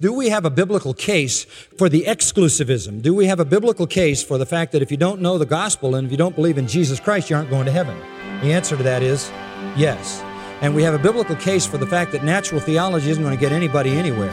[0.00, 1.42] Do we have a biblical case
[1.76, 3.02] for the exclusivism?
[3.02, 5.44] Do we have a biblical case for the fact that if you don't know the
[5.44, 7.98] gospel and if you don't believe in Jesus Christ, you aren't going to heaven?
[8.40, 9.28] The answer to that is
[9.76, 10.22] yes.
[10.60, 13.40] And we have a biblical case for the fact that natural theology isn't going to
[13.40, 14.30] get anybody anywhere.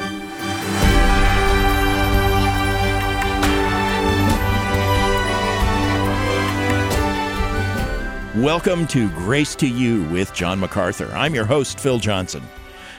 [8.36, 11.09] Welcome to Grace to You with John MacArthur.
[11.16, 12.43] I'm your host, Phil Johnson.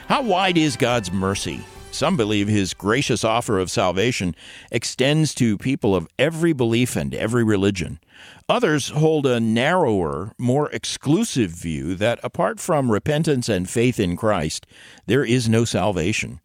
[0.09, 1.63] How wide is God's mercy?
[1.91, 4.35] Some believe his gracious offer of salvation
[4.71, 7.99] extends to people of every belief and every religion.
[8.47, 14.67] Others hold a narrower, more exclusive view that apart from repentance and faith in Christ,
[15.07, 16.39] there is no salvation.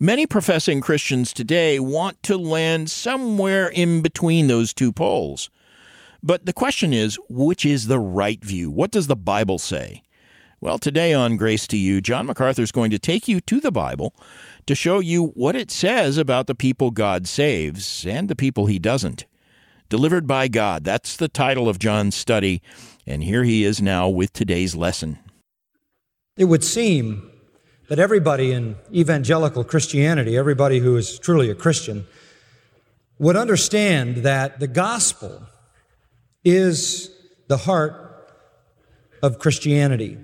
[0.00, 5.50] Many professing Christians today want to land somewhere in between those two poles.
[6.22, 8.70] But the question is, which is the right view?
[8.70, 10.02] What does the Bible say?
[10.64, 13.70] Well, today on Grace to You, John MacArthur is going to take you to the
[13.70, 14.14] Bible
[14.64, 18.78] to show you what it says about the people God saves and the people he
[18.78, 19.26] doesn't.
[19.90, 22.62] Delivered by God, that's the title of John's study,
[23.06, 25.18] and here he is now with today's lesson.
[26.38, 27.30] It would seem
[27.90, 32.06] that everybody in evangelical Christianity, everybody who is truly a Christian,
[33.18, 35.42] would understand that the gospel
[36.42, 37.10] is
[37.48, 38.32] the heart
[39.22, 40.16] of Christianity.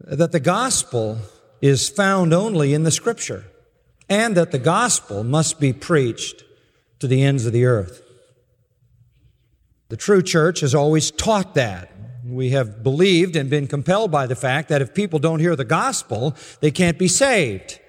[0.00, 1.18] That the gospel
[1.60, 3.44] is found only in the scripture
[4.08, 6.44] and that the gospel must be preached
[7.00, 8.02] to the ends of the earth.
[9.88, 11.90] The true church has always taught that.
[12.24, 15.64] We have believed and been compelled by the fact that if people don't hear the
[15.64, 17.79] gospel, they can't be saved.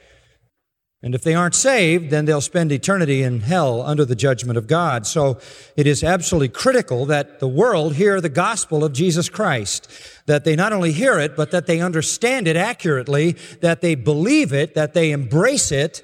[1.04, 4.68] And if they aren't saved, then they'll spend eternity in hell under the judgment of
[4.68, 5.08] God.
[5.08, 5.40] So
[5.76, 9.90] it is absolutely critical that the world hear the gospel of Jesus Christ.
[10.28, 14.54] That they not only hear it, but that they understand it accurately, that they believe
[14.54, 16.04] it, that they embrace it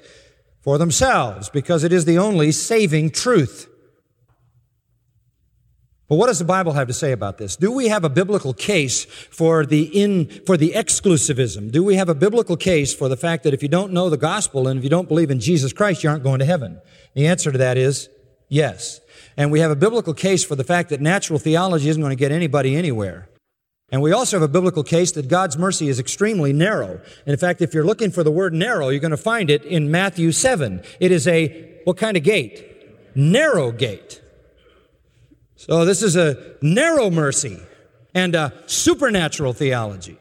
[0.62, 3.67] for themselves, because it is the only saving truth.
[6.08, 7.54] But what does the Bible have to say about this?
[7.54, 11.70] Do we have a biblical case for the in, for the exclusivism?
[11.70, 14.16] Do we have a biblical case for the fact that if you don't know the
[14.16, 16.80] gospel and if you don't believe in Jesus Christ, you aren't going to heaven?
[17.14, 18.08] The answer to that is
[18.48, 19.00] yes.
[19.36, 22.16] And we have a biblical case for the fact that natural theology isn't going to
[22.16, 23.28] get anybody anywhere.
[23.90, 27.00] And we also have a biblical case that God's mercy is extremely narrow.
[27.26, 29.64] And in fact, if you're looking for the word narrow, you're going to find it
[29.64, 30.82] in Matthew 7.
[31.00, 32.64] It is a, what kind of gate?
[33.14, 34.22] Narrow gate.
[35.68, 37.60] So this is a narrow mercy
[38.14, 40.16] and a supernatural theology.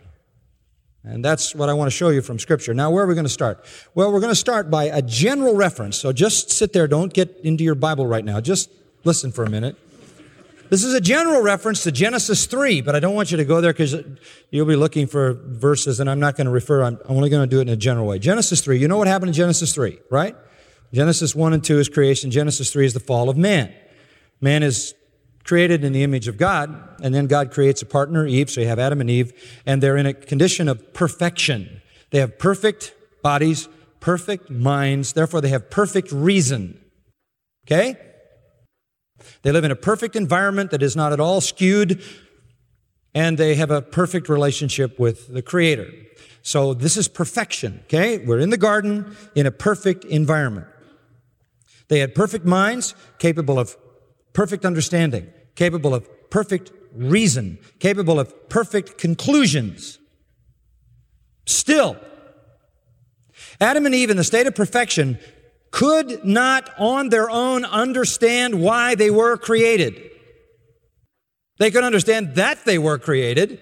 [1.06, 2.74] And that's what I want to show you from Scripture.
[2.74, 3.64] Now, where are we going to start?
[3.96, 5.96] Well, we're going to start by a general reference.
[5.96, 6.86] So just sit there.
[6.86, 8.42] Don't get into your Bible right now.
[8.42, 8.70] Just
[9.06, 9.78] listen for a minute.
[10.70, 13.62] This is a general reference to Genesis 3, but I don't want you to go
[13.62, 13.96] there because
[14.50, 16.84] you'll be looking for verses and I'm not going to refer.
[16.84, 18.20] I'm only going to do it in a general way.
[18.20, 18.78] Genesis 3.
[18.78, 20.36] You know what happened in Genesis 3, right?
[20.92, 22.32] Genesis 1 and 2 is creation.
[22.32, 23.74] Genesis 3 is the fall of man.
[24.42, 24.94] Man is
[25.48, 28.68] created in the image of God, and then God creates a partner, Eve, so you
[28.68, 29.34] have Adam and Eve,
[29.66, 31.82] and they're in a condition of perfection.
[32.12, 32.94] They have perfect
[33.24, 33.70] bodies,
[34.02, 36.80] perfect minds, therefore they have perfect reason.
[37.66, 37.96] Okay?
[39.42, 42.04] They live in a perfect environment that is not at all skewed,
[43.14, 45.90] and they have a perfect relationship with the Creator.
[46.42, 48.20] So this is perfection, okay?
[48.20, 50.68] We're in the garden in a perfect environment.
[51.88, 53.76] They had perfect minds, capable of
[54.34, 60.00] perfect understanding capable of perfect reason, capable of perfect conclusions.
[61.46, 61.98] Still,
[63.60, 65.20] Adam and Eve in the state of perfection
[65.72, 70.02] could not on their own understand why they were created.
[71.58, 73.60] They could understand that they were created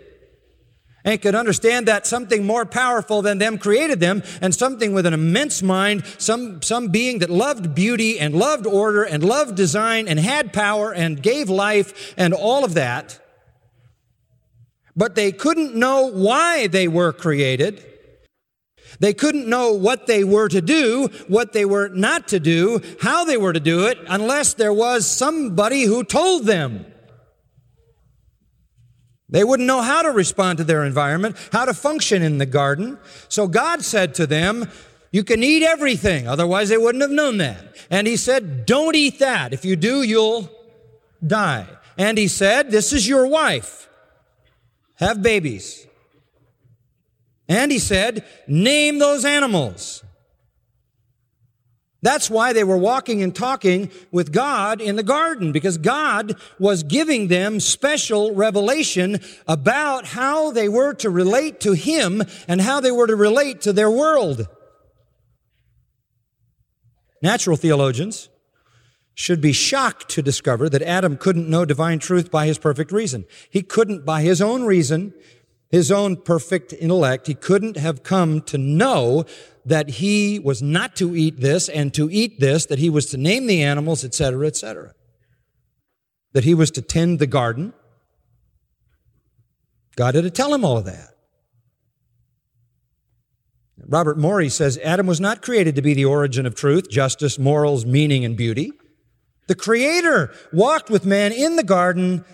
[1.06, 5.14] and could understand that something more powerful than them created them and something with an
[5.14, 10.20] immense mind, some, some being that loved beauty and loved order and loved design and
[10.20, 13.20] had power and gave life and all of that.
[14.96, 17.86] But they couldn't know why they were created.
[19.00, 23.25] They couldn't know what they were to do, what they were not to do, how
[23.25, 26.86] they were to do it, unless there was somebody who told them.
[29.27, 33.00] They wouldn't know how to respond to their environment, how to function in the garden.
[33.27, 34.69] So God said to them,
[35.12, 37.75] You can eat everything, otherwise they wouldn't have known that.
[37.89, 39.51] And He said, Don't eat that.
[39.51, 40.50] If you do, you'll
[41.25, 41.68] die.
[41.98, 43.89] And He said, This is your wife.
[44.95, 45.88] Have babies.
[47.50, 50.04] And He said, Name those animals.
[52.06, 56.84] That's why they were walking and talking with God in the garden, because God was
[56.84, 62.92] giving them special revelation about how they were to relate to Him and how they
[62.92, 64.48] were to relate to their world.
[67.24, 68.30] Natural theologians
[69.16, 73.25] should be shocked to discover that Adam couldn't know divine truth by his perfect reason.
[73.50, 75.16] He couldn't, by his own reason,
[75.69, 79.25] his own perfect intellect, he couldn't have come to know
[79.65, 83.17] that he was not to eat this and to eat this, that he was to
[83.17, 84.94] name the animals, etc., etc.
[86.33, 87.73] That he was to tend the garden.
[89.95, 91.15] God had to tell him all of that.
[93.88, 97.85] Robert Morey says Adam was not created to be the origin of truth, justice, morals,
[97.85, 98.71] meaning, and beauty.
[99.47, 102.25] The Creator walked with man in the garden.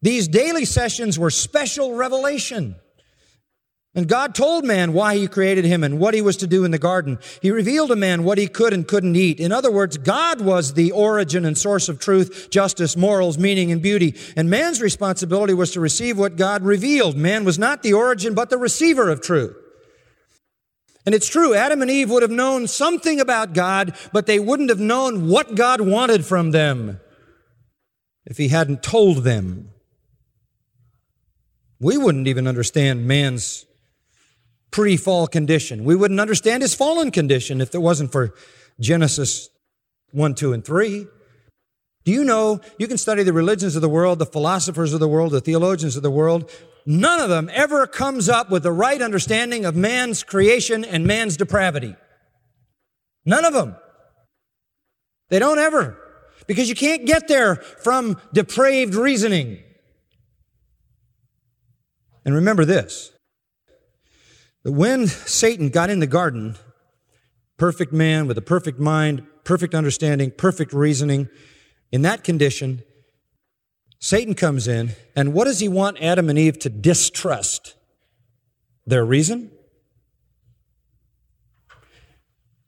[0.00, 2.76] These daily sessions were special revelation.
[3.94, 6.70] And God told man why he created him and what he was to do in
[6.70, 7.18] the garden.
[7.42, 9.40] He revealed to man what he could and couldn't eat.
[9.40, 13.82] In other words, God was the origin and source of truth, justice, morals, meaning, and
[13.82, 14.14] beauty.
[14.36, 17.16] And man's responsibility was to receive what God revealed.
[17.16, 19.56] Man was not the origin, but the receiver of truth.
[21.04, 24.68] And it's true, Adam and Eve would have known something about God, but they wouldn't
[24.68, 27.00] have known what God wanted from them
[28.26, 29.70] if He hadn't told them.
[31.80, 33.66] We wouldn't even understand man's
[34.70, 35.84] pre fall condition.
[35.84, 38.34] We wouldn't understand his fallen condition if it wasn't for
[38.80, 39.48] Genesis
[40.12, 41.06] 1, 2, and 3.
[42.04, 45.08] Do you know you can study the religions of the world, the philosophers of the
[45.08, 46.50] world, the theologians of the world,
[46.90, 51.36] None of them ever comes up with the right understanding of man's creation and man's
[51.36, 51.94] depravity.
[53.26, 53.76] None of them.
[55.28, 55.98] They don't ever.
[56.46, 59.62] Because you can't get there from depraved reasoning.
[62.28, 63.10] And remember this
[64.62, 66.56] that when Satan got in the garden,
[67.56, 71.30] perfect man with a perfect mind, perfect understanding, perfect reasoning,
[71.90, 72.82] in that condition,
[73.98, 77.76] Satan comes in, and what does he want Adam and Eve to distrust?
[78.86, 79.50] Their reason?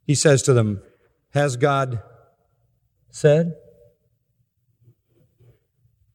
[0.07, 0.81] He says to them,
[1.35, 2.01] Has God
[3.11, 3.53] said?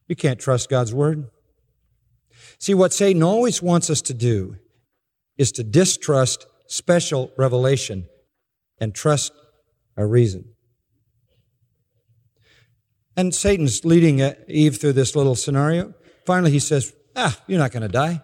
[0.09, 1.29] You can't trust God's word.
[2.59, 4.57] See, what Satan always wants us to do
[5.37, 8.07] is to distrust special revelation
[8.79, 9.31] and trust
[9.95, 10.45] our reason.
[13.15, 15.93] And Satan's leading Eve through this little scenario.
[16.25, 18.21] Finally, he says, Ah, you're not going to die.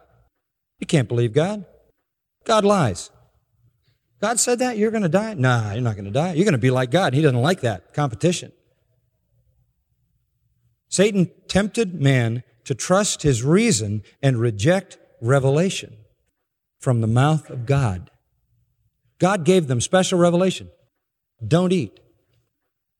[0.79, 1.65] You can't believe God.
[2.45, 3.09] God lies.
[4.21, 4.77] God said that?
[4.77, 5.33] You're going to die?
[5.33, 6.33] Nah, you're not going to die.
[6.33, 7.13] You're going to be like God.
[7.13, 8.51] He doesn't like that competition.
[10.89, 15.95] Satan tempted man to trust his reason and reject revelation
[16.79, 18.09] from the mouth of God.
[19.19, 20.69] God gave them special revelation.
[21.45, 21.99] Don't eat.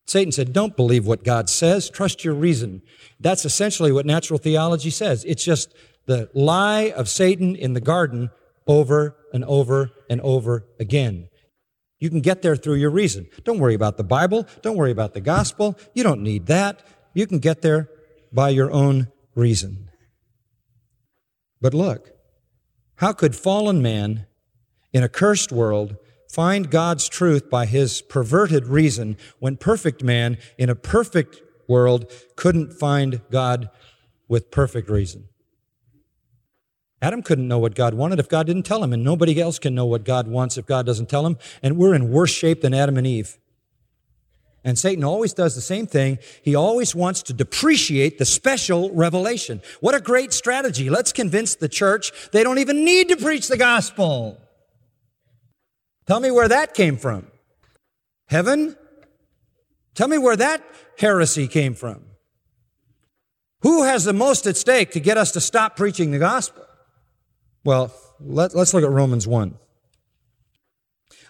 [0.06, 2.82] Satan said, Don't believe what God says, trust your reason.
[3.20, 5.24] That's essentially what natural theology says.
[5.26, 5.74] It's just
[6.06, 8.30] the lie of Satan in the garden
[8.68, 11.30] over and over and over again.
[12.00, 13.28] You can get there through your reason.
[13.46, 14.46] Don't worry about the Bible.
[14.62, 15.78] Don't worry about the gospel.
[15.94, 16.86] You don't need that.
[17.14, 17.90] You can get there
[18.32, 19.90] by your own reason.
[21.62, 22.12] But look,
[22.96, 24.26] how could fallen man
[24.92, 25.98] in a cursed world
[26.30, 32.74] find God's truth by his perverted reason when perfect man in a perfect world couldn't
[32.74, 33.70] find God
[34.28, 35.30] with perfect reason.
[37.02, 39.76] Adam couldn't know what God wanted if God didn't tell him, and nobody else can
[39.76, 42.74] know what God wants if God doesn't tell him, and we're in worse shape than
[42.74, 43.38] Adam and Eve.
[44.64, 46.20] And Satan always does the same thing.
[46.42, 49.62] He always wants to depreciate the special revelation.
[49.82, 50.90] What a great strategy.
[50.90, 54.40] Let's convince the church they don't even need to preach the gospel.
[56.08, 57.28] Tell me where that came from.
[58.28, 58.78] Heaven?
[59.96, 60.64] Tell me where that
[60.98, 62.04] heresy came from.
[63.62, 66.66] Who has the most at stake to get us to stop preaching the gospel?
[67.64, 69.56] Well, let, us look at Romans 1.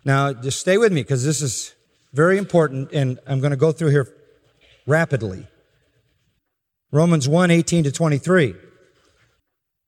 [0.06, 1.76] Now, just stay with me because this is
[2.14, 4.08] very important and I'm going to go through here
[4.86, 5.48] rapidly.
[6.92, 8.56] Romans 1 18 to 23.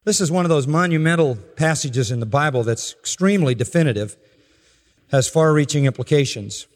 [0.06, 4.18] This is one of those monumental passages in the Bible that's extremely definitive
[5.12, 6.68] has far reaching implications.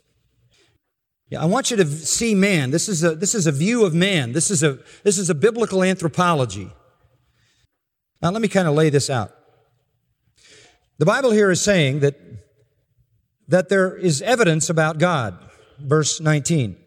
[1.29, 2.71] Yeah, I want you to see man.
[2.71, 4.33] This is a, this is a view of man.
[4.33, 6.71] This is a, this is a biblical anthropology.
[8.21, 9.31] Now, let me kind of lay this out.
[10.97, 12.28] The Bible here is saying that,
[13.49, 15.37] that there is evidence about God.
[15.79, 16.77] Verse 19.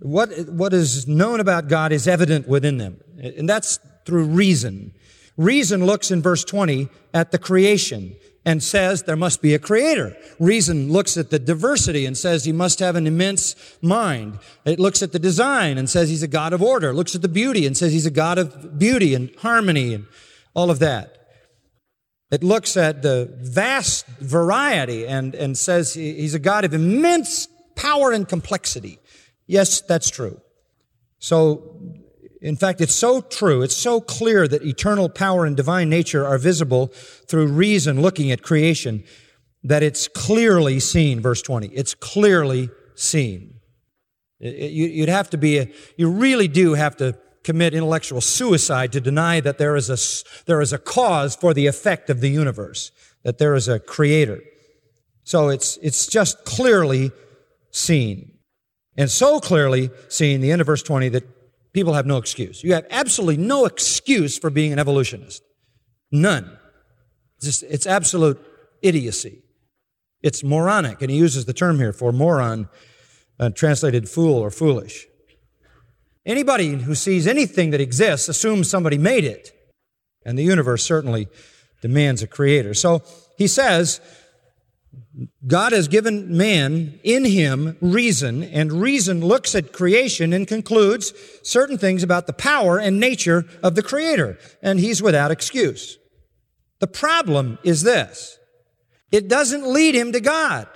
[0.00, 3.00] What, what is known about God is evident within them.
[3.18, 4.92] And that's through reason.
[5.36, 10.16] Reason looks in verse 20 at the creation and says there must be a creator.
[10.38, 14.38] Reason looks at the diversity and says he must have an immense mind.
[14.64, 16.90] It looks at the design and says he's a God of order.
[16.90, 20.06] It looks at the beauty and says he's a God of beauty and harmony and
[20.54, 21.15] all of that.
[22.30, 28.10] It looks at the vast variety and, and says he's a God of immense power
[28.10, 28.98] and complexity.
[29.46, 30.40] Yes, that's true.
[31.18, 31.80] So,
[32.42, 36.38] in fact, it's so true, it's so clear that eternal power and divine nature are
[36.38, 36.88] visible
[37.28, 39.04] through reason looking at creation
[39.62, 41.68] that it's clearly seen, verse 20.
[41.68, 43.54] It's clearly seen.
[44.38, 47.16] You'd have to be, a, you really do have to
[47.46, 51.68] commit intellectual suicide to deny that there is a, there is a cause for the
[51.68, 52.90] effect of the universe,
[53.22, 54.40] that there is a creator.
[55.22, 57.12] So it's, it's just clearly
[57.70, 58.32] seen.
[58.96, 62.64] And so clearly seen, the end of verse 20, that people have no excuse.
[62.64, 65.40] You have absolutely no excuse for being an evolutionist.
[66.10, 66.58] None.
[67.36, 68.40] It's, just, it's absolute
[68.82, 69.44] idiocy.
[70.20, 72.68] It's moronic, and he uses the term here for moron,
[73.38, 75.06] uh, translated fool or foolish.
[76.26, 79.52] Anybody who sees anything that exists assumes somebody made it,
[80.24, 81.28] and the universe certainly
[81.80, 82.74] demands a creator.
[82.74, 83.02] So
[83.38, 84.00] he says,
[85.46, 91.78] God has given man in him reason, and reason looks at creation and concludes certain
[91.78, 95.96] things about the power and nature of the creator, and he's without excuse.
[96.80, 98.36] The problem is this.
[99.12, 100.66] It doesn't lead him to God.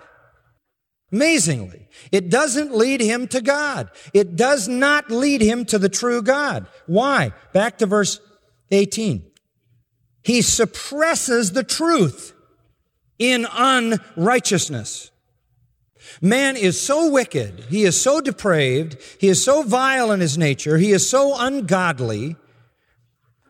[1.12, 3.90] Amazingly, it doesn't lead him to God.
[4.14, 6.66] It does not lead him to the true God.
[6.86, 7.32] Why?
[7.52, 8.20] Back to verse
[8.70, 9.24] 18.
[10.22, 12.32] He suppresses the truth
[13.18, 15.10] in unrighteousness.
[16.22, 20.78] Man is so wicked, he is so depraved, he is so vile in his nature,
[20.78, 22.36] he is so ungodly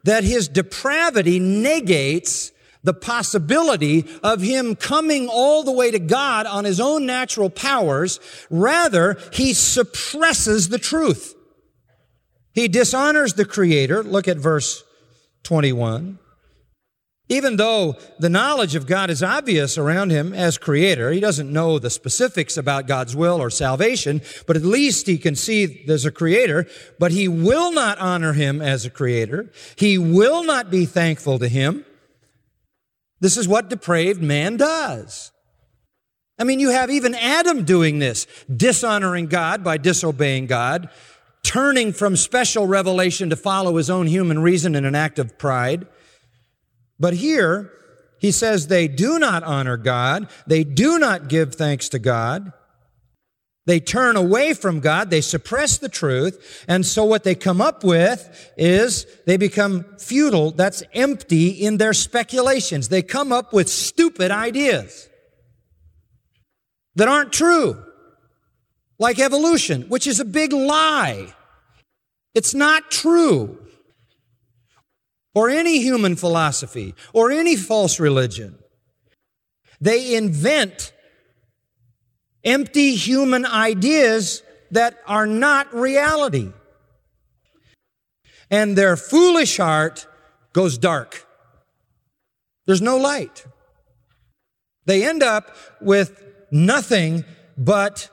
[0.04, 6.64] that his depravity negates the possibility of him coming all the way to God on
[6.64, 8.20] his own natural powers.
[8.48, 11.34] Rather, he suppresses the truth.
[12.52, 14.02] He dishonors the Creator.
[14.02, 14.82] Look at verse
[15.44, 16.18] 21.
[17.30, 21.78] Even though the knowledge of God is obvious around him as creator, he doesn't know
[21.78, 26.10] the specifics about God's will or salvation, but at least he can see there's a
[26.10, 26.66] creator,
[26.98, 29.48] but he will not honor him as a creator.
[29.76, 31.84] He will not be thankful to him.
[33.20, 35.32] This is what depraved man does.
[36.38, 40.88] I mean, you have even Adam doing this, dishonoring God by disobeying God,
[41.42, 45.86] turning from special revelation to follow his own human reason in an act of pride.
[46.98, 47.70] But here,
[48.18, 50.30] he says they do not honor God.
[50.46, 52.52] They do not give thanks to God.
[53.66, 55.10] They turn away from God.
[55.10, 56.64] They suppress the truth.
[56.66, 60.50] And so what they come up with is they become futile.
[60.50, 62.88] That's empty in their speculations.
[62.88, 65.08] They come up with stupid ideas
[66.96, 67.84] that aren't true.
[68.98, 71.34] Like evolution, which is a big lie.
[72.34, 73.58] It's not true
[75.34, 78.58] or any human philosophy or any false religion.
[79.80, 80.92] They invent
[82.44, 86.52] empty human ideas that are not reality.
[88.50, 90.06] And their foolish heart
[90.52, 91.26] goes dark.
[92.66, 93.46] There's no light.
[94.86, 97.24] They end up with nothing
[97.56, 98.08] but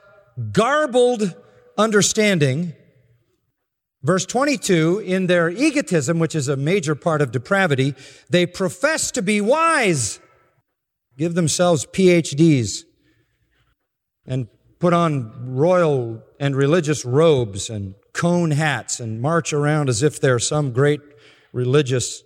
[0.52, 1.34] garbled
[1.76, 2.74] understanding
[4.02, 7.94] Verse 22, in their egotism, which is a major part of depravity,
[8.30, 10.20] they profess to be wise,
[11.16, 12.84] give themselves PhDs,
[14.28, 14.46] and
[14.78, 20.38] put on royal and religious robes and cone hats and march around as if they're
[20.38, 21.00] some great
[21.52, 22.22] religious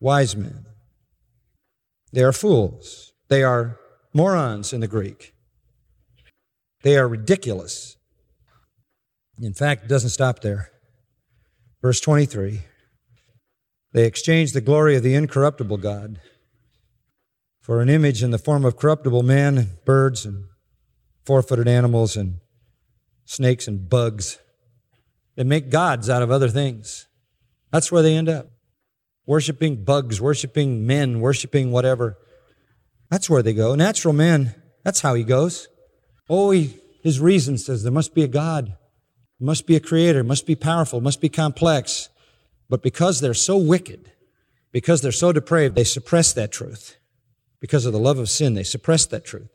[0.00, 0.66] wise men.
[2.12, 3.12] They are fools.
[3.28, 3.78] They are
[4.12, 5.34] morons in the Greek.
[6.82, 7.96] They are ridiculous.
[9.40, 10.70] In fact, it doesn't stop there.
[11.82, 12.62] Verse 23
[13.92, 16.20] They exchange the glory of the incorruptible God
[17.60, 20.46] for an image in the form of corruptible man, and birds, and
[21.24, 22.36] four footed animals, and
[23.24, 24.38] snakes and bugs.
[25.36, 27.06] They make gods out of other things.
[27.70, 28.50] That's where they end up.
[29.26, 32.18] Worshipping bugs, worshiping men, worshiping whatever.
[33.10, 33.74] That's where they go.
[33.74, 35.68] Natural man, that's how he goes.
[36.28, 38.76] Oh, he, his reason says there must be a God
[39.40, 42.10] must be a creator, must be powerful, must be complex.
[42.68, 44.12] But because they're so wicked,
[44.70, 46.98] because they're so depraved, they suppress that truth.
[47.58, 49.48] Because of the love of sin, they suppress that truth.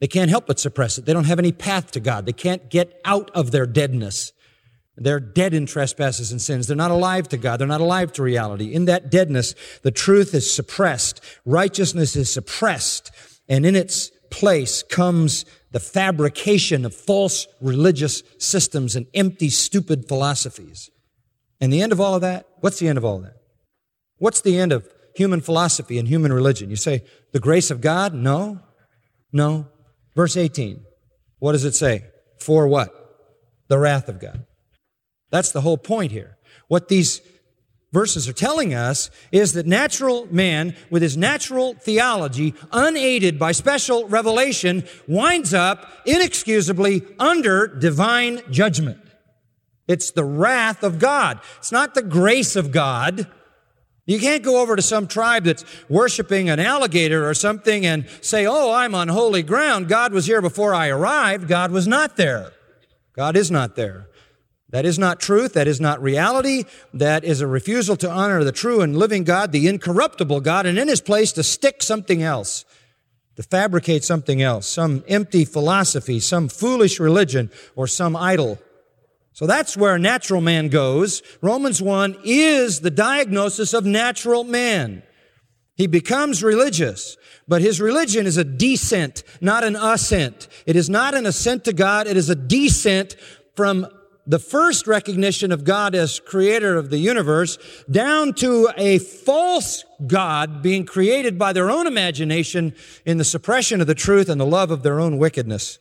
[0.00, 1.06] They can't help but suppress it.
[1.06, 2.26] They don't have any path to God.
[2.26, 4.32] They can't get out of their deadness.
[4.96, 6.66] They're dead in trespasses and sins.
[6.66, 7.58] They're not alive to God.
[7.58, 8.72] They're not alive to reality.
[8.72, 11.20] In that deadness, the truth is suppressed.
[11.44, 13.10] Righteousness is suppressed.
[13.48, 20.90] And in its place comes the fabrication of false religious systems and empty, stupid philosophies.
[21.60, 23.36] And the end of all of that, what's the end of all of that?
[24.18, 26.70] What's the end of human philosophy and human religion?
[26.70, 28.14] You say, the grace of God?
[28.14, 28.60] No.
[29.32, 29.68] No.
[30.16, 30.82] Verse 18.
[31.38, 32.06] What does it say?
[32.38, 32.90] for what?
[33.68, 34.46] The wrath of God.
[35.30, 36.36] That's the whole point here.
[36.68, 37.20] What these
[37.92, 44.06] verses are telling us is that natural man, with his natural theology, unaided by special
[44.08, 48.98] revelation, winds up inexcusably under divine judgment.
[49.88, 51.40] It's the wrath of God.
[51.58, 53.30] It's not the grace of God.
[54.06, 58.46] You can't go over to some tribe that's worshiping an alligator or something and say,
[58.46, 59.88] Oh, I'm on holy ground.
[59.88, 61.48] God was here before I arrived.
[61.48, 62.52] God was not there.
[63.12, 64.06] God is not there.
[64.70, 65.54] That is not truth.
[65.54, 66.64] That is not reality.
[66.92, 70.78] That is a refusal to honor the true and living God, the incorruptible God, and
[70.78, 72.64] in his place to stick something else,
[73.36, 78.58] to fabricate something else, some empty philosophy, some foolish religion, or some idol.
[79.36, 81.22] So that's where natural man goes.
[81.42, 85.02] Romans 1 is the diagnosis of natural man.
[85.74, 90.48] He becomes religious, but his religion is a descent, not an ascent.
[90.64, 92.06] It is not an ascent to God.
[92.06, 93.14] It is a descent
[93.54, 93.86] from
[94.26, 97.58] the first recognition of God as creator of the universe
[97.90, 102.74] down to a false God being created by their own imagination
[103.04, 105.78] in the suppression of the truth and the love of their own wickedness.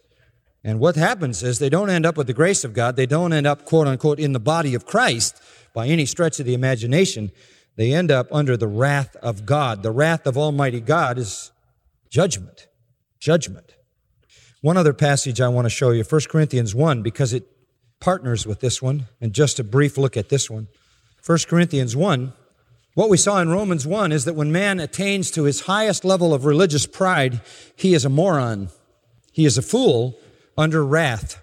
[0.65, 2.95] And what happens is they don't end up with the grace of God.
[2.95, 5.39] They don't end up, quote unquote, in the body of Christ
[5.75, 7.31] by any stretch of the imagination.
[7.75, 9.83] They end up under the wrath of God.
[9.83, 11.51] The wrath of Almighty God is
[12.09, 12.67] judgment.
[13.19, 13.75] Judgment.
[14.61, 17.43] One other passage I want to show you, 1 Corinthians 1, because it
[17.99, 20.67] partners with this one, and just a brief look at this one.
[21.23, 22.33] 1 Corinthians 1,
[22.95, 26.33] what we saw in Romans 1 is that when man attains to his highest level
[26.33, 27.41] of religious pride,
[27.75, 28.69] he is a moron.
[29.31, 30.17] He is a fool
[30.57, 31.41] under wrath.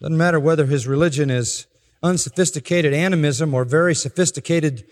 [0.00, 1.66] Doesn't matter whether his religion is
[2.02, 4.84] unsophisticated animism or very sophisticated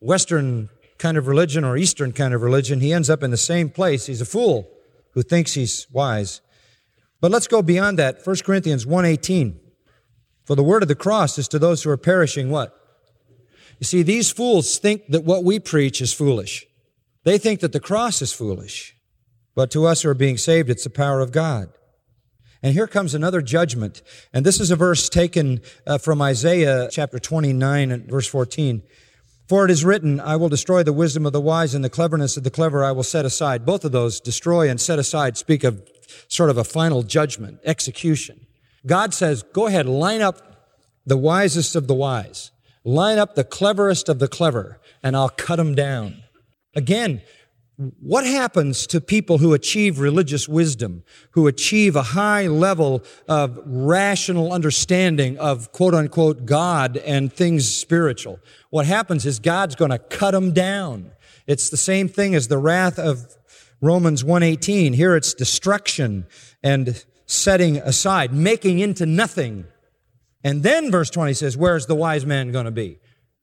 [0.00, 3.68] Western kind of religion or Eastern kind of religion, he ends up in the same
[3.68, 4.06] place.
[4.06, 4.70] He's a fool
[5.12, 6.40] who thinks he's wise.
[7.20, 8.24] But let's go beyond that.
[8.24, 9.60] 1 Corinthians 1:18.
[10.44, 12.76] For the word of the cross is to those who are perishing what?
[13.78, 16.66] You see, these fools think that what we preach is foolish.
[17.24, 18.96] They think that the cross is foolish.
[19.54, 21.68] But to us who are being saved, it's the power of God.
[22.62, 24.02] And here comes another judgment.
[24.32, 28.82] And this is a verse taken uh, from Isaiah chapter 29 and verse 14.
[29.48, 32.36] For it is written, I will destroy the wisdom of the wise and the cleverness
[32.36, 33.66] of the clever I will set aside.
[33.66, 35.82] Both of those, destroy and set aside, speak of
[36.28, 38.46] sort of a final judgment, execution.
[38.86, 40.40] God says, go ahead, line up
[41.04, 42.52] the wisest of the wise.
[42.84, 46.22] Line up the cleverest of the clever, and I'll cut them down.
[46.74, 47.22] Again,
[48.00, 54.52] what happens to people who achieve religious wisdom, who achieve a high level of rational
[54.52, 58.38] understanding of quote unquote God and things spiritual?
[58.70, 61.12] What happens is God's going to cut them down.
[61.46, 63.36] It's the same thing as the wrath of
[63.80, 64.92] Romans 118.
[64.92, 66.26] Here it's destruction
[66.62, 69.64] and setting aside, making into nothing.
[70.44, 72.98] And then verse 20 says, where's the wise man going to be?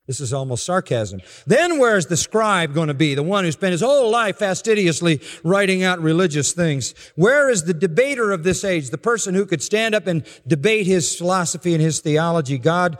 [0.09, 1.21] This is almost sarcasm.
[1.45, 3.13] Then where's the scribe going to be?
[3.13, 6.95] The one who spent his whole life fastidiously writing out religious things.
[7.13, 8.89] Where is the debater of this age?
[8.89, 12.57] The person who could stand up and debate his philosophy and his theology.
[12.57, 12.97] God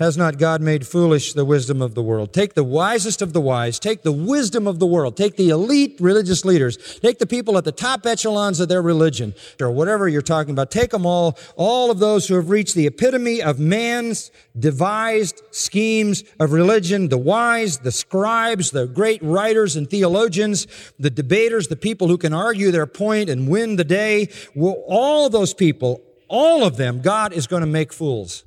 [0.00, 2.32] has not God made foolish the wisdom of the world?
[2.32, 5.96] Take the wisest of the wise, take the wisdom of the world, take the elite
[6.00, 10.22] religious leaders, take the people at the top echelons of their religion, or whatever you're
[10.22, 14.30] talking about, take them all, all of those who have reached the epitome of man's
[14.58, 20.66] devised schemes of religion, the wise, the scribes, the great writers and theologians,
[20.98, 25.28] the debaters, the people who can argue their point and win the day, well, all
[25.28, 28.44] those people, all of them, God is going to make fools.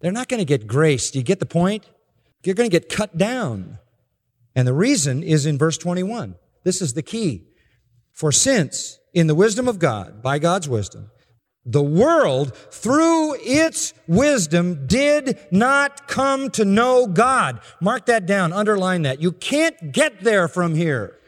[0.00, 1.10] They're not going to get grace.
[1.10, 1.88] Do you get the point?
[2.44, 3.78] You're going to get cut down.
[4.54, 6.34] And the reason is in verse 21.
[6.64, 7.46] This is the key.
[8.12, 11.10] For since, in the wisdom of God, by God's wisdom,
[11.66, 17.60] the world, through its wisdom, did not come to know God.
[17.80, 19.20] Mark that down, underline that.
[19.20, 21.18] You can't get there from here.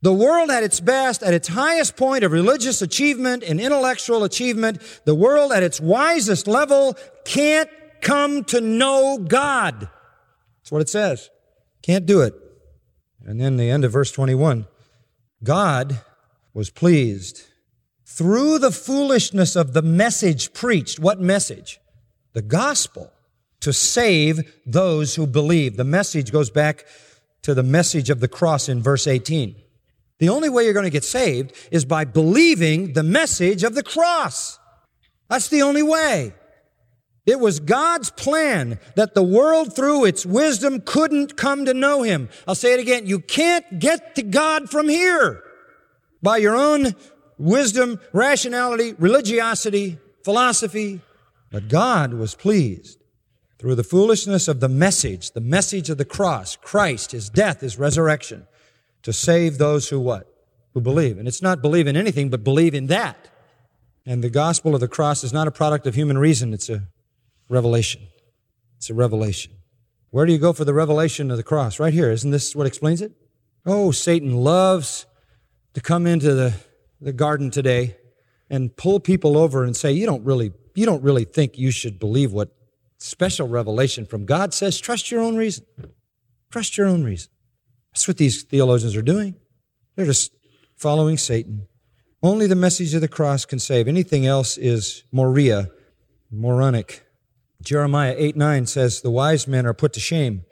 [0.00, 4.80] The world at its best, at its highest point of religious achievement and intellectual achievement,
[5.04, 7.68] the world at its wisest level can't
[8.00, 9.88] come to know God.
[10.58, 11.30] That's what it says.
[11.82, 12.34] Can't do it.
[13.24, 14.66] And then the end of verse 21
[15.42, 16.00] God
[16.54, 17.42] was pleased
[18.04, 20.98] through the foolishness of the message preached.
[20.98, 21.78] What message?
[22.32, 23.12] The gospel
[23.60, 25.76] to save those who believe.
[25.76, 26.86] The message goes back
[27.42, 29.54] to the message of the cross in verse 18.
[30.18, 33.82] The only way you're going to get saved is by believing the message of the
[33.82, 34.58] cross.
[35.28, 36.34] That's the only way.
[37.28, 42.30] It was God's plan that the world through its wisdom couldn't come to know Him.
[42.46, 43.06] I'll say it again.
[43.06, 45.42] You can't get to God from here
[46.22, 46.94] by your own
[47.36, 51.02] wisdom, rationality, religiosity, philosophy.
[51.52, 52.98] But God was pleased
[53.58, 57.78] through the foolishness of the message, the message of the cross, Christ, His death, His
[57.78, 58.46] resurrection,
[59.02, 60.32] to save those who what?
[60.72, 61.18] Who believe.
[61.18, 63.28] And it's not believe in anything, but believe in that.
[64.06, 66.84] And the gospel of the cross is not a product of human reason, it's a
[67.48, 68.02] revelation.
[68.76, 69.52] It's a revelation.
[70.10, 71.78] Where do you go for the revelation of the cross?
[71.78, 72.10] Right here.
[72.10, 73.12] Isn't this what explains it?
[73.66, 75.06] Oh, Satan loves
[75.74, 76.54] to come into the,
[77.00, 77.96] the garden today
[78.48, 81.98] and pull people over and say, you don't really, you don't really think you should
[81.98, 82.54] believe what
[82.98, 84.80] special revelation from God says.
[84.80, 85.66] Trust your own reason.
[86.50, 87.30] Trust your own reason.
[87.92, 89.34] That's what these theologians are doing.
[89.96, 90.32] They're just
[90.76, 91.66] following Satan.
[92.22, 93.86] Only the message of the cross can save.
[93.86, 95.70] Anything else is moria,
[96.30, 97.04] moronic.
[97.62, 100.44] Jeremiah 8 9 says, The wise men are put to shame.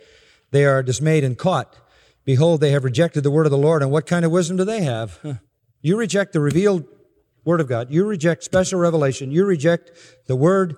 [0.50, 1.76] They are dismayed and caught.
[2.24, 3.82] Behold, they have rejected the word of the Lord.
[3.82, 5.40] And what kind of wisdom do they have?
[5.82, 6.84] You reject the revealed
[7.44, 7.92] word of God.
[7.92, 9.30] You reject special revelation.
[9.30, 9.92] You reject
[10.26, 10.76] the word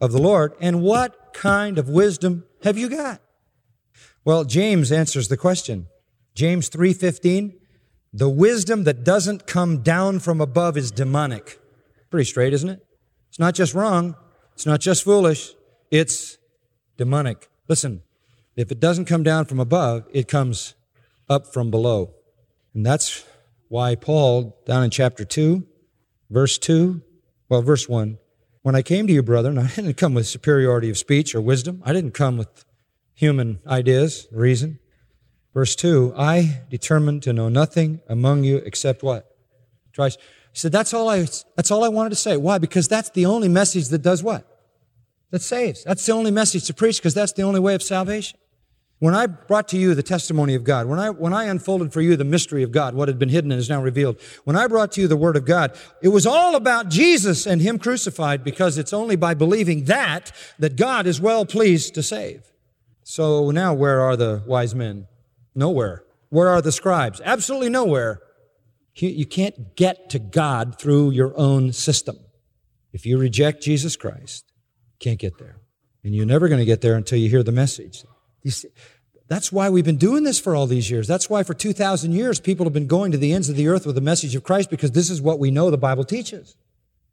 [0.00, 0.54] of the Lord.
[0.60, 3.20] And what kind of wisdom have you got?
[4.24, 5.86] Well, James answers the question.
[6.34, 7.54] James 3:15,
[8.12, 11.60] the wisdom that doesn't come down from above is demonic.
[12.10, 12.84] Pretty straight, isn't it?
[13.28, 14.16] It's not just wrong.
[14.54, 15.54] It's not just foolish.
[15.90, 16.38] It's
[16.96, 17.48] demonic.
[17.68, 18.02] Listen,
[18.56, 20.74] if it doesn't come down from above, it comes
[21.28, 22.14] up from below.
[22.74, 23.24] And that's
[23.68, 25.66] why Paul, down in chapter 2,
[26.28, 27.02] verse 2,
[27.48, 28.18] well, verse 1,
[28.62, 31.82] when I came to you, brethren, I didn't come with superiority of speech or wisdom.
[31.84, 32.64] I didn't come with
[33.14, 34.78] human ideas, reason.
[35.52, 39.36] Verse 2, I determined to know nothing among you except what?
[39.94, 40.20] Christ.
[40.52, 41.26] He said, that's all I,
[41.56, 42.36] that's all I wanted to say.
[42.36, 42.58] Why?
[42.58, 44.49] Because that's the only message that does what?
[45.30, 45.84] That saves.
[45.84, 48.38] That's the only message to preach because that's the only way of salvation.
[49.00, 52.02] When I brought to you the testimony of God, when I, when I unfolded for
[52.02, 54.66] you the mystery of God, what had been hidden and is now revealed, when I
[54.66, 58.44] brought to you the Word of God, it was all about Jesus and Him crucified
[58.44, 62.42] because it's only by believing that that God is well pleased to save.
[63.02, 65.06] So now where are the wise men?
[65.54, 66.04] Nowhere.
[66.28, 67.22] Where are the scribes?
[67.24, 68.20] Absolutely nowhere.
[68.94, 72.18] You can't get to God through your own system.
[72.92, 74.49] If you reject Jesus Christ,
[75.00, 75.56] can't get there.
[76.04, 78.04] And you're never going to get there until you hear the message.
[79.28, 81.06] That's why we've been doing this for all these years.
[81.06, 83.86] That's why for 2,000 years people have been going to the ends of the earth
[83.86, 86.56] with the message of Christ because this is what we know the Bible teaches.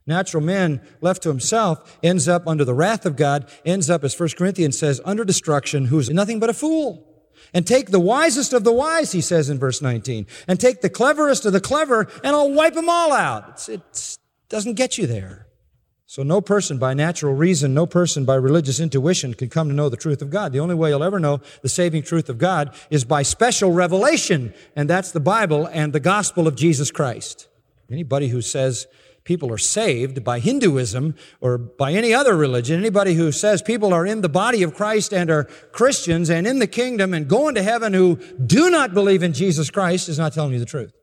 [0.05, 4.17] Natural man left to himself ends up under the wrath of God, ends up, as
[4.17, 7.03] 1 Corinthians says, under destruction, who's nothing but a fool.
[7.53, 10.89] And take the wisest of the wise, he says in verse 19, and take the
[10.89, 13.67] cleverest of the clever, and I'll wipe them all out.
[13.67, 14.17] It
[14.49, 15.46] doesn't get you there.
[16.09, 19.89] So no person by natural reason, no person by religious intuition can come to know
[19.89, 20.53] the truth of God.
[20.53, 24.53] The only way you'll ever know the saving truth of God is by special revelation,
[24.73, 27.49] and that's the Bible and the gospel of Jesus Christ.
[27.91, 28.87] Anybody who says
[29.25, 34.05] people are saved by Hinduism or by any other religion, anybody who says people are
[34.05, 35.43] in the body of Christ and are
[35.73, 38.15] Christians and in the kingdom and going to heaven who
[38.45, 40.93] do not believe in Jesus Christ is not telling you the truth.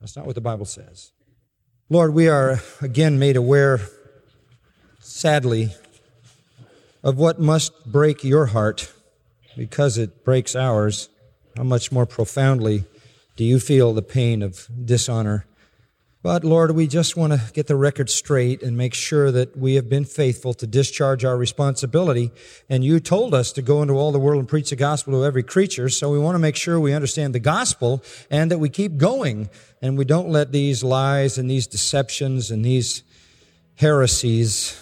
[0.00, 1.10] That's not what the Bible says.
[1.90, 3.80] Lord, we are again made aware
[5.14, 5.70] sadly,
[7.04, 8.92] of what must break your heart
[9.56, 11.08] because it breaks ours,
[11.56, 12.84] how much more profoundly
[13.36, 15.46] do you feel the pain of dishonor?
[16.20, 19.76] But Lord, we just want to get the record straight and make sure that we
[19.76, 22.32] have been faithful to discharge our responsibility.
[22.68, 25.24] And you told us to go into all the world and preach the gospel to
[25.24, 25.90] every creature.
[25.90, 29.48] So we want to make sure we understand the gospel and that we keep going
[29.80, 33.04] and we don't let these lies and these deceptions and these
[33.76, 34.80] heresies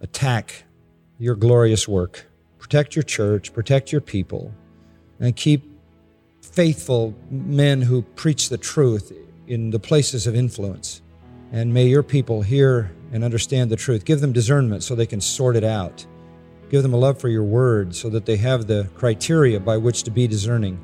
[0.00, 0.64] attack
[1.18, 2.26] your glorious work.
[2.58, 4.54] Protect your church, protect your people,
[5.18, 5.64] and keep
[6.42, 9.12] faithful men who preach the truth
[9.46, 11.02] in the places of influence.
[11.52, 14.04] And may your people hear and understand the truth.
[14.04, 16.06] Give them discernment so they can sort it out.
[16.70, 20.04] Give them a love for your word so that they have the criteria by which
[20.04, 20.78] to be discerning.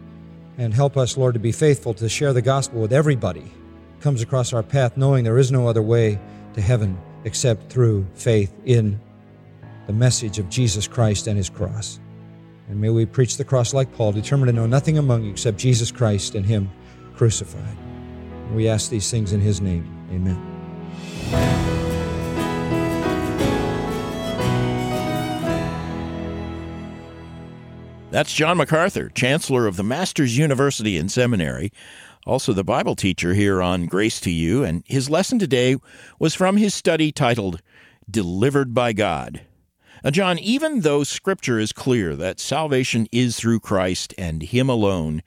[0.59, 3.52] And help us, Lord, to be faithful to share the gospel with everybody
[4.00, 6.18] comes across our path, knowing there is no other way
[6.55, 9.00] to heaven except through faith in
[9.87, 12.01] the message of Jesus Christ and his cross.
[12.68, 15.59] And may we preach the cross like Paul, determined to know nothing among you except
[15.59, 16.70] Jesus Christ and him
[17.14, 17.77] crucified.
[18.53, 19.87] We ask these things in his name.
[20.11, 20.53] Amen.
[28.11, 31.70] That's John MacArthur, Chancellor of the Masters University and Seminary,
[32.25, 35.77] also the Bible teacher here on Grace to You, and his lesson today
[36.18, 37.61] was from his study titled
[38.11, 39.42] Delivered by God.
[40.04, 45.22] Now, John, even though Scripture is clear that salvation is through Christ and Him alone,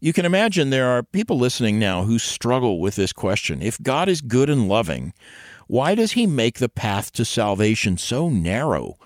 [0.00, 3.62] you can imagine there are people listening now who struggle with this question.
[3.62, 5.12] If God is good and loving,
[5.68, 8.96] Why does he make the path to salvation so narrow?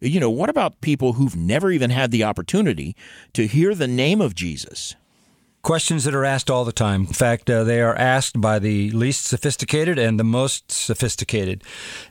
[0.00, 2.96] You know, what about people who've never even had the opportunity
[3.34, 4.94] to hear the name of Jesus?
[5.66, 7.00] Questions that are asked all the time.
[7.00, 11.64] In fact, uh, they are asked by the least sophisticated and the most sophisticated.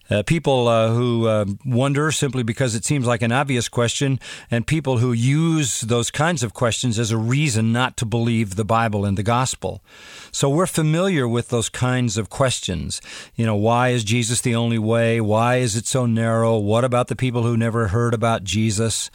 [0.09, 4.19] Uh, people uh, who uh, wonder simply because it seems like an obvious question,
[4.51, 8.65] and people who use those kinds of questions as a reason not to believe the
[8.65, 9.81] Bible and the gospel.
[10.33, 13.01] So we're familiar with those kinds of questions.
[13.35, 15.21] You know, why is Jesus the only way?
[15.21, 16.57] Why is it so narrow?
[16.57, 19.09] What about the people who never heard about Jesus?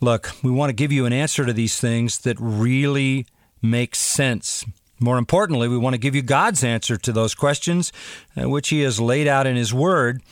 [0.00, 3.26] Look, we want to give you an answer to these things that really
[3.60, 4.64] makes sense.
[4.98, 7.92] More importantly, we want to give you God's answer to those questions,
[8.40, 10.22] uh, which He has laid out in His Word.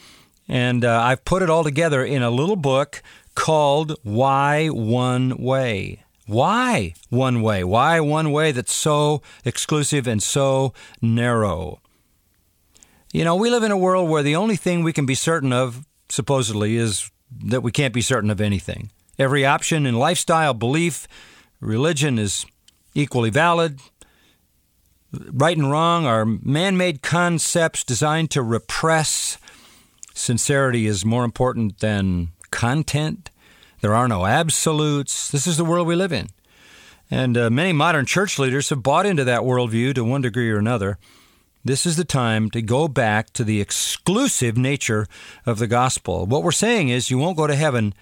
[0.48, 3.02] And uh, I've put it all together in a little book
[3.34, 6.02] called Why One Way.
[6.26, 7.64] Why one way?
[7.64, 11.80] Why one way that's so exclusive and so narrow?
[13.14, 15.54] You know, we live in a world where the only thing we can be certain
[15.54, 17.10] of, supposedly, is
[17.44, 18.90] that we can't be certain of anything.
[19.18, 21.08] Every option in lifestyle, belief,
[21.60, 22.46] religion is
[22.94, 23.80] equally valid.
[25.12, 29.38] Right and wrong are man made concepts designed to repress.
[30.14, 33.30] Sincerity is more important than content.
[33.80, 35.30] There are no absolutes.
[35.30, 36.28] This is the world we live in.
[37.10, 40.58] And uh, many modern church leaders have bought into that worldview to one degree or
[40.58, 40.98] another.
[41.64, 45.06] This is the time to go back to the exclusive nature
[45.46, 46.26] of the gospel.
[46.26, 47.94] What we're saying is you won't go to heaven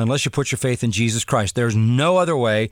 [0.00, 1.54] unless you put your faith in Jesus Christ.
[1.54, 2.70] There's no other way,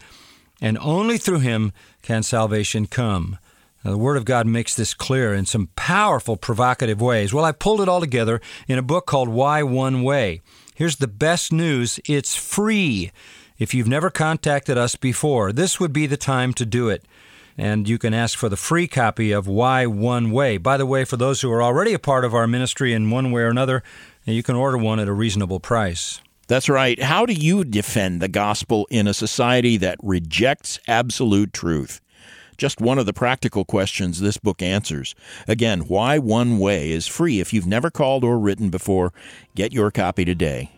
[0.60, 3.38] and only through Him can salvation come.
[3.84, 7.32] Now, the Word of God makes this clear in some powerful, provocative ways.
[7.32, 10.40] Well, I pulled it all together in a book called Why One Way.
[10.74, 13.12] Here's the best news it's free.
[13.58, 17.04] If you've never contacted us before, this would be the time to do it.
[17.58, 20.56] And you can ask for the free copy of Why One Way.
[20.56, 23.32] By the way, for those who are already a part of our ministry in one
[23.32, 23.82] way or another,
[24.24, 26.20] you can order one at a reasonable price.
[26.48, 27.00] That's right.
[27.00, 32.00] How do you defend the gospel in a society that rejects absolute truth?
[32.56, 35.14] Just one of the practical questions this book answers.
[35.46, 37.38] Again, Why One Way is free.
[37.38, 39.12] If you've never called or written before,
[39.54, 40.72] get your copy today.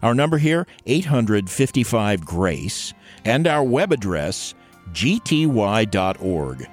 [0.00, 4.54] Our number here, 855 Grace, and our web address,
[4.92, 6.68] gty.org.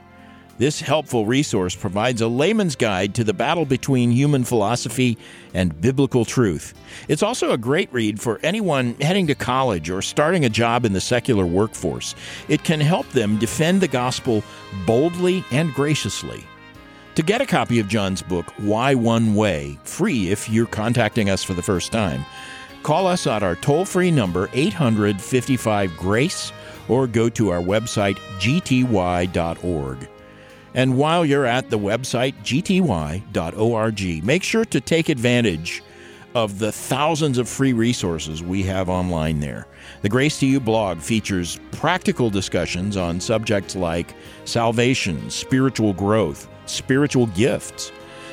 [0.60, 5.18] This helpful resource provides a layman's guide to the battle between human philosophy
[5.56, 6.76] and biblical truth.
[7.08, 10.94] It's also a great read for anyone heading to college or starting a job in
[10.94, 12.14] the secular workforce.
[12.48, 14.44] It can help them defend the gospel
[14.86, 16.44] boldly and graciously.
[17.16, 21.44] To get a copy of John's book, Why One Way, free if you're contacting us
[21.44, 22.26] for the first time,
[22.84, 26.52] call us at our toll free number 855 GRACE
[26.88, 30.10] or go to our website gty.org.
[30.74, 35.84] And while you're at the website gty.org, make sure to take advantage
[36.36, 39.68] of the thousands of free resources we have online there.
[40.02, 47.28] The Grace to You blog features practical discussions on subjects like salvation, spiritual growth, spiritual
[47.28, 47.92] gifts.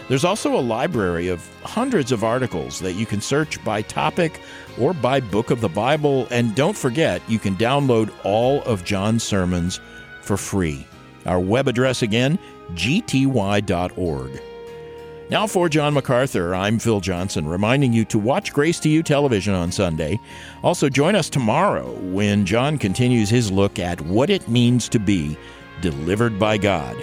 [0.09, 4.41] There's also a library of hundreds of articles that you can search by topic
[4.79, 6.27] or by book of the Bible.
[6.31, 9.79] And don't forget, you can download all of John's sermons
[10.23, 10.87] for free.
[11.27, 12.39] Our web address again,
[12.73, 14.43] gty.org.
[15.31, 19.55] Now, for John MacArthur, I'm Phil Johnson, reminding you to watch Grace to You television
[19.55, 20.19] on Sunday.
[20.65, 25.39] Also, join us tomorrow when John continues his look at what it means to be
[25.83, 26.97] delivered by God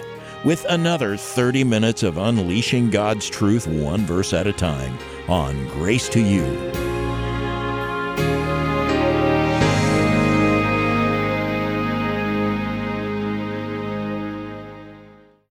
[0.44, 6.08] with another 30 minutes of unleashing God's truth one verse at a time on Grace
[6.10, 6.97] to You.